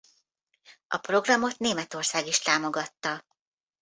[0.87, 3.25] A programot Németország is támogatta.